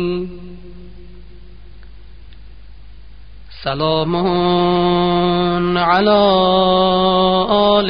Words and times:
سلام 3.63 4.15
على 5.77 6.21
آل 7.51 7.89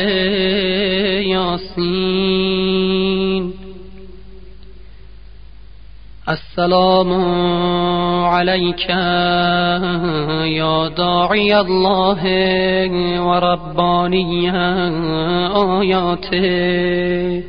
ياسين. 1.30 2.34
السلام 6.30 7.12
عليك 8.32 8.90
يا 10.60 10.88
داعي 10.88 11.60
الله 11.60 12.22
ورباني 13.28 14.52
آياته. 15.80 17.44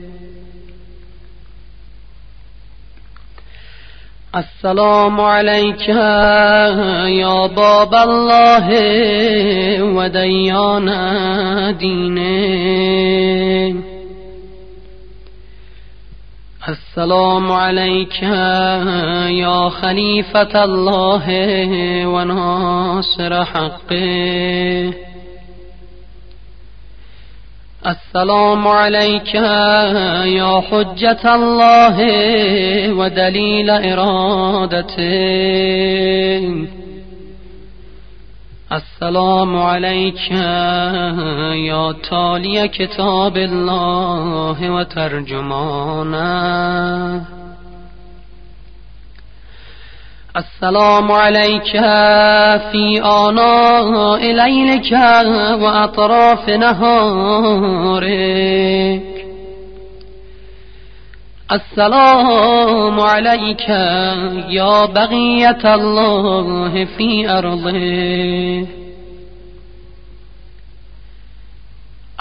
السلام 4.37 5.21
عليك 5.21 5.89
يا 7.23 7.47
باب 7.47 7.95
الله 7.95 8.69
وديان 9.97 10.89
دينه. 11.79 13.13
السلام 16.69 17.53
عليك 17.53 18.23
يا 18.23 19.69
خليفة 19.69 20.65
الله 20.65 21.27
وناصر 22.07 23.45
حقه. 23.45 24.93
السلام 27.87 28.69
عليك 28.69 29.35
يا 29.35 30.61
حجة 30.71 31.35
الله 31.35 31.99
ودليل 32.93 33.71
إرادته. 33.71 35.03
السلام 38.73 39.57
عليك 39.57 40.31
يا 41.71 41.93
تالي 42.11 42.69
كتاب 42.69 43.37
الله 43.37 44.71
وترجمانه 44.71 46.23
السلام 50.37 51.13
عليك 51.13 51.73
في 52.73 53.03
آناء 53.05 54.33
ليلك 54.33 54.93
وأطراف 55.63 56.49
نهارك. 56.49 57.93
السلام 61.53 63.01
عليك 63.01 63.69
يا 64.49 64.87
بغية 64.87 65.75
الله 65.75 66.85
في 66.97 67.31
أرضه. 67.39 68.67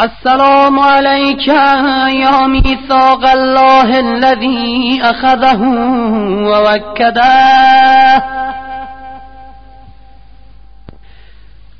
السلام 0.01 0.79
عليك 0.79 1.47
يا 1.47 2.47
ميثاق 2.47 3.25
الله 3.25 3.99
الذي 3.99 5.01
أخذه 5.03 5.61
ووكده. 6.51 8.40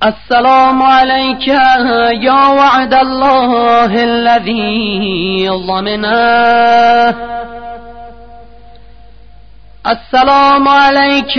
السلام 0.03 0.83
عليك 0.83 1.47
يا 1.47 2.47
وعد 2.47 2.93
الله 2.93 4.03
الذي 4.03 5.49
ضمناه 5.49 7.15
السلام 9.87 10.67
عليك 10.67 11.37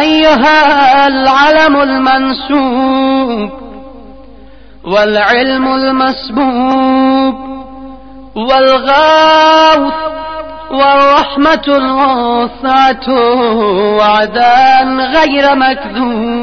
أيها 0.00 1.06
العلم 1.06 1.76
المنسوب 1.82 3.50
والعلم 4.84 5.66
المسبوب 5.74 7.34
والغوث 8.36 9.94
والرحمة 10.70 11.64
الواسعة 11.68 13.08
وعدا 13.98 14.82
غير 15.16 15.54
مكذوب. 15.54 16.39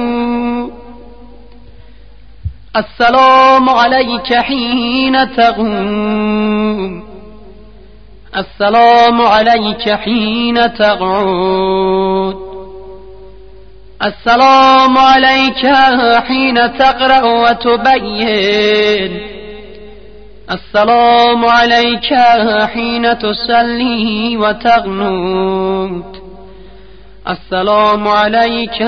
السلام 2.78 3.70
عليك 3.70 4.34
حين 4.34 5.36
تغوم 5.36 7.04
السلام 8.38 9.22
عليك 9.22 9.90
حين 9.90 10.74
تقعد. 10.74 12.36
السلام 14.04 14.98
عليك 14.98 15.68
حين 16.28 16.78
تقرأ 16.78 17.24
وتبين. 17.24 19.22
السلام 20.52 21.46
عليك 21.46 22.14
حين 22.74 23.20
تسلي 23.20 24.38
وتغنوت 24.38 26.27
السلام 27.30 28.08
عليك 28.08 28.84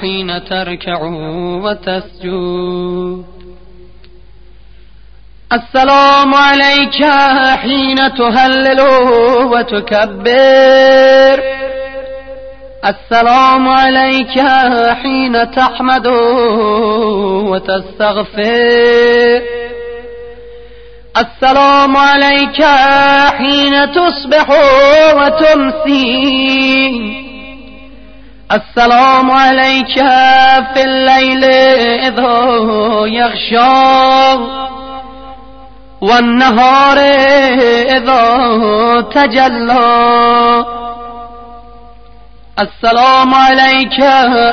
حين 0.00 0.44
تركع 0.44 1.02
وتسجد. 1.64 3.24
السلام 5.52 6.34
عليك 6.34 7.04
حين 7.62 8.14
تهلل 8.14 8.80
وتكبر. 9.52 11.42
السلام 12.86 13.68
عليك 13.68 14.40
حين 15.02 15.50
تحمد 15.50 16.06
وتستغفر. 17.50 19.42
السلام 21.16 21.96
عليك 21.96 22.62
حين 23.38 23.92
تصبح 23.92 24.50
وتمسي. 25.16 26.10
السلام 28.52 29.30
عليك 29.30 29.94
في 30.74 30.84
الليل 30.84 31.44
إذا 31.44 32.34
يغشى 33.06 33.70
والنهار 36.00 36.98
إذا 37.96 38.24
تجلى. 39.14 40.64
السلام 42.58 43.34
عليك 43.34 44.00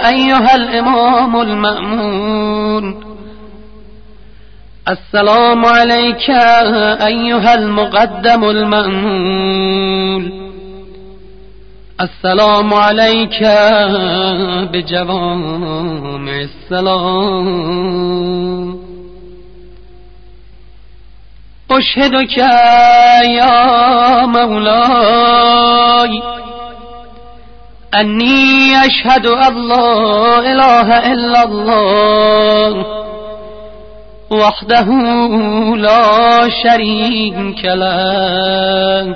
أيها 0.07 0.56
الإمام 0.56 1.41
المأمون. 1.41 3.03
السلام 4.90 5.66
عليك 5.66 6.30
أيها 7.09 7.53
المقدم 7.53 8.44
المأمون 8.44 10.47
السلام 12.00 12.74
علیک 12.74 13.40
به 14.72 14.81
جوام 14.81 16.28
السلام. 16.28 17.47
اشهدك 21.72 22.38
یا 23.30 24.25
مولای 24.28 26.22
انی 27.94 28.75
اشهد 28.86 29.25
الله 29.25 30.40
اله 30.52 31.12
الا 31.12 31.41
الله. 31.44 32.86
وحده 34.31 34.88
لا 35.75 36.50
شریک 36.63 37.66
له. 37.66 39.16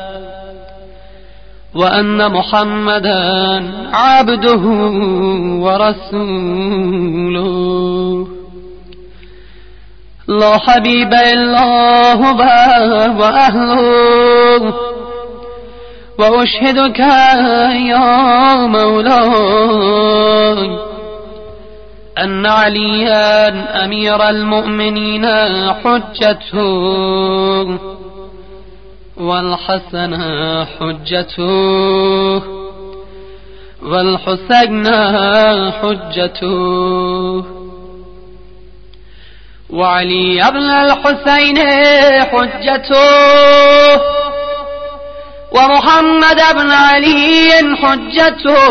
وأن 1.76 2.32
محمدا 2.32 3.64
عبده 3.94 4.64
ورسوله. 5.64 6.68
لا 10.28 10.58
حبيب 10.58 11.14
إلا 11.14 12.14
هو 12.14 12.38
وأهله. 13.20 14.74
وأشهدك 16.20 17.00
يا 17.90 18.56
مولاي 18.56 19.72
أن 22.18 22.46
عليا 22.46 23.48
أمير 23.86 24.30
المؤمنين 24.30 25.26
حجته. 25.74 26.62
والحسن 29.18 30.14
حجته 30.66 32.42
والحسين 33.84 34.86
حجته. 35.72 37.46
وعلي 39.70 40.48
ابن 40.48 40.70
الحسين 40.70 41.58
حجته 42.32 44.02
ومحمد 45.52 46.40
بن 46.56 46.72
علي 46.72 47.52
حجته. 47.82 48.70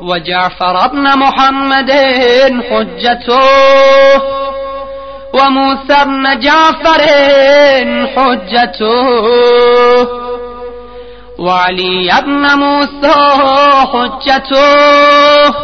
وجعفر 0.00 0.88
بن 0.88 1.18
محمد 1.18 1.90
حجته. 2.70 4.37
وموسى 5.32 6.04
بن 6.04 6.40
جعفر 6.40 7.02
حجته. 8.16 9.08
وعلي 11.38 12.22
بن 12.26 12.54
موسى 12.58 13.14
حجته. 13.92 15.54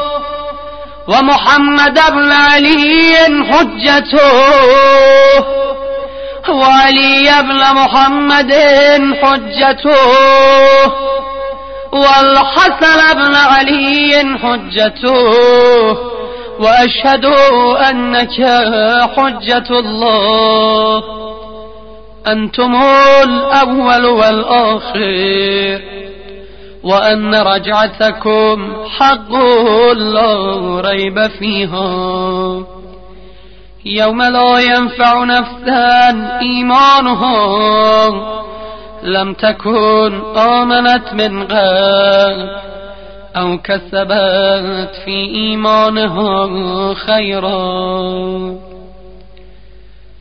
ومحمد 1.09 2.01
بن 2.13 2.33
علي 2.33 3.17
حجته. 3.51 4.31
وعلي 6.49 7.43
بن 7.43 7.61
محمد 7.75 8.53
حجته. 9.23 10.13
والحسن 11.93 13.15
بن 13.15 13.35
علي 13.37 14.39
حجته. 14.43 16.14
وأشهد 16.61 17.25
أنك 17.91 18.43
حجة 19.17 19.71
الله. 19.71 21.03
أنتم 22.27 22.75
الأول 23.23 24.05
والآخر 24.07 25.81
وأن 26.85 27.35
رجعتكم 27.35 28.73
حق 28.99 29.33
لا 29.93 30.35
ريب 30.81 31.27
فيها. 31.27 31.91
يوم 33.85 34.23
لا 34.23 34.59
ينفع 34.59 35.25
نفسا 35.25 36.11
إيمانها 36.41 38.09
لم 39.03 39.35
تكن 39.35 40.23
آمنت 40.37 41.13
من 41.13 41.45
قبل. 41.45 42.74
أو 43.37 43.59
كسبت 43.59 44.95
في 45.05 45.25
إيمانها 45.35 46.95
خيرا. 46.95 47.55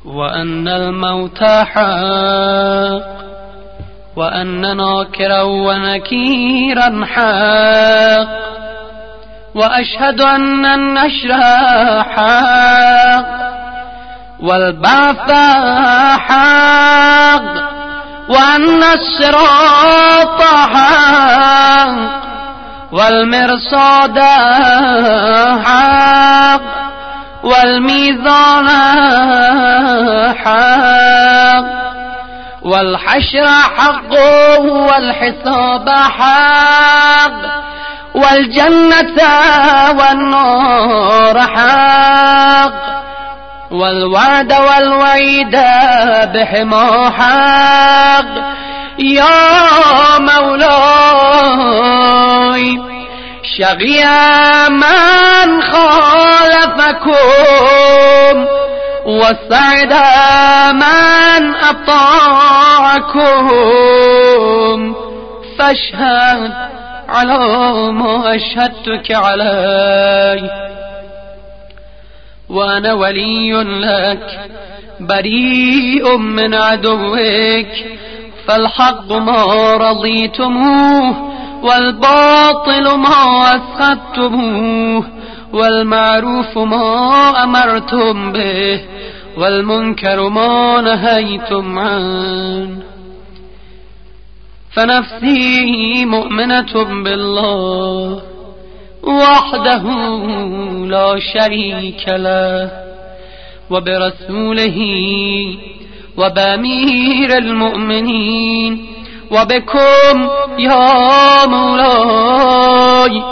وأن 0.05 0.67
الموت 0.67 1.43
حق 1.43 3.13
وأن 4.15 4.77
ناكرا 4.77 5.41
ونكيرا 5.41 7.05
حق. 7.05 8.43
وأشهد 9.55 10.21
أن 10.21 10.65
النشر 10.65 11.33
حق 12.03 13.25
والبعث 14.39 15.31
حق 16.17 17.43
وأن 18.29 18.83
الصراط 18.83 20.41
حق. 20.73 22.32
والمرصاد 22.93 24.19
حق 25.65 26.61
والميزان 27.43 28.67
حق 30.45 31.65
والحشر 32.61 33.47
حق 33.77 34.11
والحساب 34.61 35.89
حق 35.89 37.41
والجنة 38.15 39.19
والنور 39.97 41.41
حق 41.41 42.73
والوعد 43.71 44.53
والوعيد 44.53 45.57
بحما 46.33 47.09
حق 47.09 48.62
يا 48.99 50.19
مولاي 50.19 51.73
شقي 53.57 54.03
من 54.69 55.61
خالفكم 55.61 57.13
وسعد 59.05 59.93
من 60.73 61.55
أطاعكم. 61.55 63.49
فاشهد 65.59 66.51
على 67.09 67.37
ما 67.91 68.35
أشهدتك 68.35 69.11
علي 69.11 70.49
وأنا 72.49 72.93
ولي 72.93 73.53
لك 73.63 74.39
بريء 74.99 76.17
من 76.17 76.55
عدوك. 76.55 77.67
فالحق 78.47 79.11
ما 79.11 79.73
رضيتموه 79.77 81.33
والباطل 81.63 82.97
ما 82.97 83.45
أسخدتموه 83.55 85.03
والمعروف 85.53 86.57
ما 86.57 87.43
أمرتم 87.43 88.31
به 88.31 88.81
والمنكر 89.37 90.29
ما 90.29 90.81
نهيتم 90.81 91.79
عنه 91.79 92.83
فنفسي 94.71 96.05
مؤمنة 96.05 97.03
بالله 97.03 98.21
وحده 99.03 99.83
لا 100.85 101.19
شريك 101.33 102.03
له 102.07 102.71
وبرسوله 103.69 104.77
وبأمير 106.17 107.37
المؤمنين 107.37 108.85
وبكم 109.31 110.29
يا 110.59 111.45
مولاي 111.45 113.23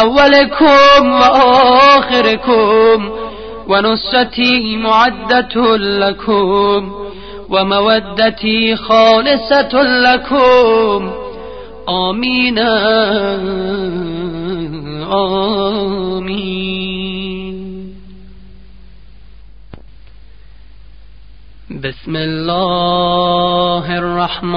أولكم 0.00 1.12
وآخركم 1.12 3.10
ونصرتي 3.68 4.76
معدة 4.76 5.76
لكم 5.76 6.92
ومودتي 7.50 8.76
خالصة 8.76 9.82
لكم. 9.82 11.10
آمين. 11.88 12.58
آمين. 15.12 17.05
بسم 21.76 22.16
الله 22.16 23.98
الرحمن 23.98 24.50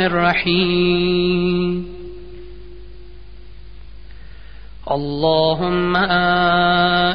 الرحيم. 0.00 1.86
اللهم 4.90 5.96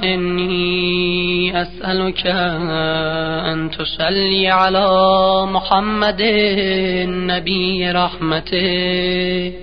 إني 0.01 1.61
أسألك 1.61 2.27
أن 3.53 3.71
تصلي 3.71 4.47
على 4.47 4.87
محمد 5.45 6.21
نبي 7.07 7.91
رحمتك. 7.91 9.53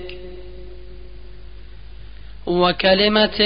وكلمة 2.47 3.39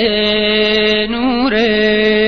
نورك 1.07 2.22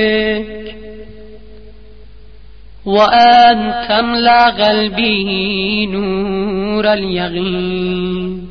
وأن 2.95 3.73
تملأ 3.89 4.49
قلبي 4.49 5.85
نور 5.85 6.93
اليقين. 6.93 8.47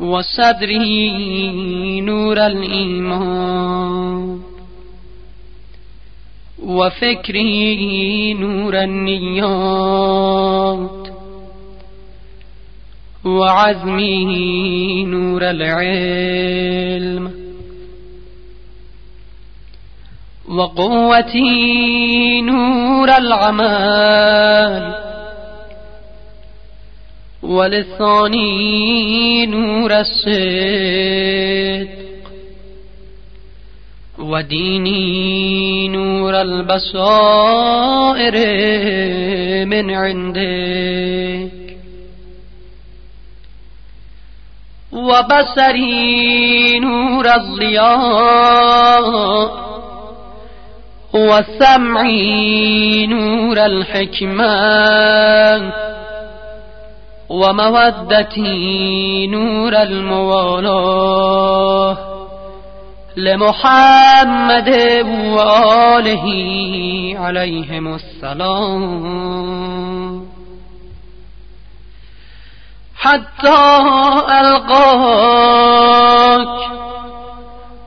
وصدري 0.00 2.00
نور 2.00 2.46
الإيمان. 2.46 4.40
وفكري 6.62 8.34
نور 8.34 8.74
النيات. 8.74 10.10
وعزمي 13.24 15.04
نور 15.04 15.50
العلم. 15.50 17.49
وقوتي 20.50 22.40
نور 22.40 23.16
العمل 23.16 24.94
ولساني 27.42 29.46
نور 29.46 30.00
الصدق 30.00 31.88
وديني 34.18 35.88
نور 35.88 36.40
البصائر 36.42 38.34
من 39.66 39.90
عندك 39.90 41.50
وبصري 44.92 46.78
نور 46.78 47.34
الضياء 47.34 49.00
وسمعي 51.12 53.06
نور 53.06 53.58
الحكمة 53.66 54.50
ومودتي 57.28 59.26
نور 59.26 59.82
الموالاه 59.82 61.16
لمحمد 63.16 64.68
وآله 65.36 66.26
عليهم 67.18 67.94
السلام. 67.94 69.30
حتى 72.96 73.58
ألقاك 74.40 75.40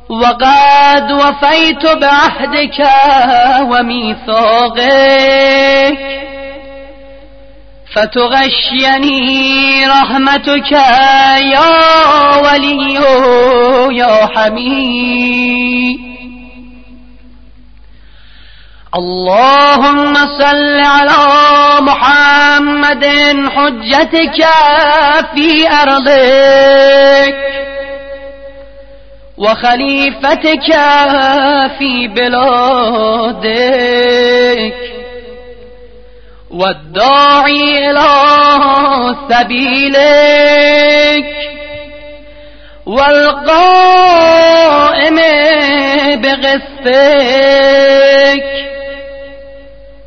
وقد 0.10 1.12
وفيت 1.12 1.86
بعهدك 1.86 2.80
وميثاقك 3.62 4.84
فتغشيني 7.96 9.88
رحمتك 9.88 10.72
يا 10.72 11.70
ولي 12.38 12.94
يا 13.98 14.30
حميد. 14.36 16.00
اللهم 18.96 20.14
صل 20.14 20.80
على 20.80 21.18
محمد 21.82 23.06
حجتك 23.56 24.40
في 25.36 25.50
أرضك. 25.82 27.36
وخليفتك 29.44 30.74
في 31.78 32.08
بلادك. 32.08 33.54
والداعي 36.52 37.92
إلى 37.92 38.08
سبيلك. 39.30 41.26
والقائم 42.86 44.40
بغثك 46.22 47.54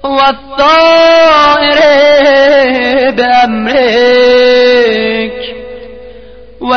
والطائر 0.04 1.78
بأمرك. 3.10 3.76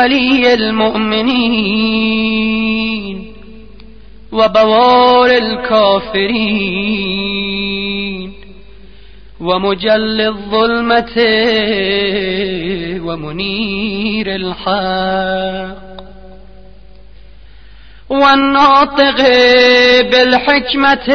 ولي 0.00 0.54
المؤمنين 0.54 2.00
وبوار 4.32 5.30
الكافرين 5.30 6.70
ومجل 9.40 10.20
الظلمة 10.20 11.16
ومنير 13.06 14.34
الحق 14.34 15.80
والناطق 18.10 19.20
بالحكمة 20.10 21.08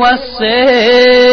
والصدق 0.00 1.28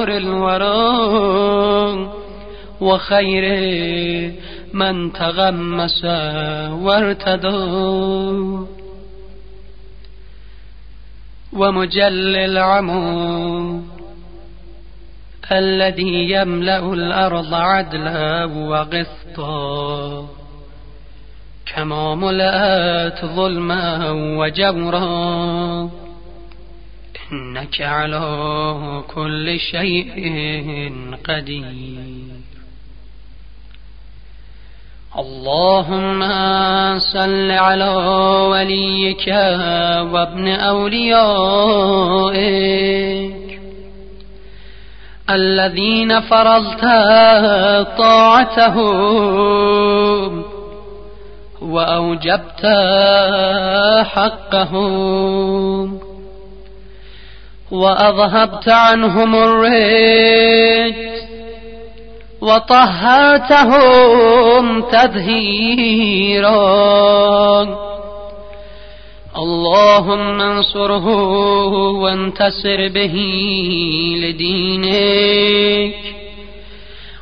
الورى 0.07 0.91
وخير 2.81 3.43
من 4.73 5.13
تغمس 5.13 6.05
وارتدى 6.71 7.47
ومجل 11.53 12.35
العمود 12.35 13.83
الذي 15.51 16.31
يملأ 16.31 16.93
الأرض 16.93 17.53
عدلا 17.53 18.45
وقسطا 18.45 20.27
كما 21.65 22.15
ملأت 22.15 23.25
ظلما 23.25 24.11
وجورا. 24.11 25.89
إنك 27.31 27.81
على 27.81 29.03
كل 29.15 29.59
شيء 29.59 30.31
قدير. 31.29 31.65
اللهم 35.19 36.19
صل 36.99 37.51
على 37.51 37.95
وليك 38.49 39.27
وابن 40.13 40.47
أوليائك. 40.47 41.21
الذين 45.29 46.19
فرضت 46.19 46.81
طاعتهم. 47.97 49.31
وأوجبت 51.71 52.65
حقهم 54.05 55.99
وأذهبت 57.71 58.69
عنهم 58.69 59.35
الرجس 59.35 61.21
وطهرتهم 62.41 64.01
تذهيرا 64.81 66.51
اللهم 69.37 70.41
انصره 70.41 71.07
وانتصر 71.91 72.87
به 72.87 73.15
لدينك. 74.23 76.20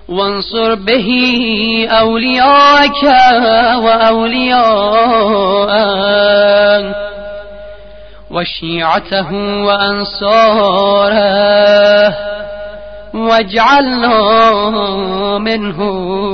وانصر 0.09 0.75
به 0.75 1.07
أولياءك 1.89 3.03
وأولياءك 3.83 5.09
وشيعته 8.31 9.31
وأنصاره 9.65 11.13
واجعلنا 13.13 14.17
منهم. 15.37 16.29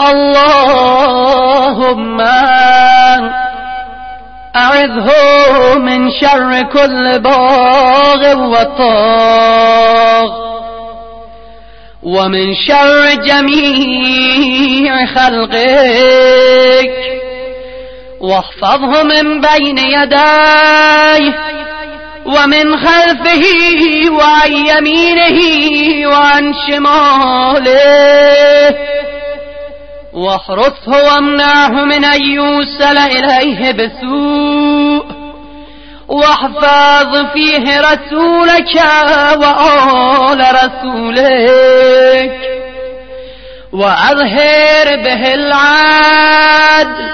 اللهم 0.00 1.54
أعذه 4.56 5.78
من 5.78 6.10
شر 6.10 6.62
كل 6.62 7.18
باغ 7.18 8.34
وطاغ. 8.36 10.30
ومن 12.02 12.54
شر 12.54 13.14
جميع 13.14 15.06
خلقك. 15.06 16.90
واحفظه 18.20 19.02
من 19.02 19.40
بين 19.40 19.78
يديه 19.78 21.34
ومن 22.26 22.76
خلفه 22.76 23.44
وعن 24.10 24.52
يمينه 24.52 25.38
وعن 26.08 26.54
شماله. 26.68 27.74
واحرسه 30.14 30.88
وامنعه 30.88 31.68
من 31.84 32.04
أن 32.04 32.22
يوصل 32.22 32.98
إليه 32.98 33.70
بسوء 33.72 35.04
واحفظ 36.08 37.16
فيه 37.32 37.80
رسولك 37.80 38.74
وآل 39.36 40.40
رسولك 40.54 42.30
وأظهر 43.72 44.96
به 45.04 45.34
العدل 45.34 47.10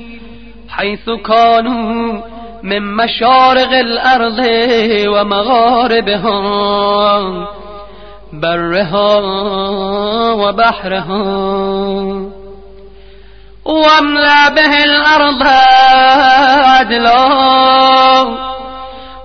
حيث 0.70 1.10
كانوا 1.10 2.27
من 2.68 2.96
مشارق 2.96 3.72
الأرض 3.72 4.40
ومغاربها 5.08 6.42
برها 8.34 9.16
وبحرها 10.34 11.24
واملأ 13.66 14.50
به 14.50 14.84
الأرض 14.84 15.44
عدلا 16.68 17.28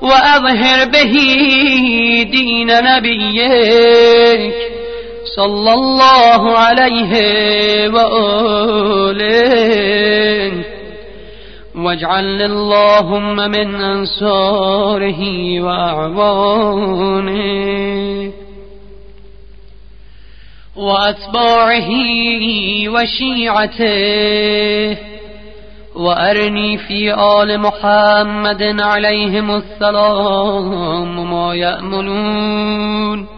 وأظهر 0.02 0.84
به 0.84 1.14
دين 2.30 2.66
نبيك 2.66 4.54
صلى 5.36 5.72
الله 5.72 6.58
عليه 6.58 7.12
وآله. 7.88 9.52
واجعل 11.74 12.42
اللهم 12.42 13.36
من 13.36 13.74
أنصاره 13.74 15.20
وأعوانه 15.60 17.32
وأتباعه 20.76 21.90
وشيعته 22.88 23.92
وأرني 25.96 26.78
في 26.78 27.14
آل 27.14 27.60
محمد 27.60 28.62
عليهم 28.80 29.50
السلام 29.50 31.30
ما 31.34 31.54
يأملون 31.54 33.28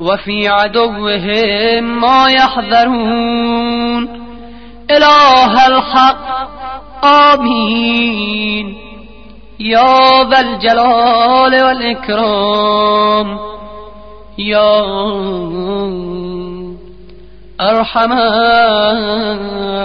وفي 0.00 0.48
عدوهم 0.48 2.00
ما 2.00 2.26
يحذرون 2.28 4.20
إله 4.90 5.66
الحق 5.66 6.59
آمين. 7.04 8.76
يا 9.60 10.24
ذا 10.24 10.40
الجلال 10.40 11.64
والإكرام. 11.64 13.38
يا 14.38 14.80
أرحم 17.60 18.12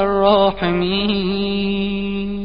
الراحمين. 0.01 2.44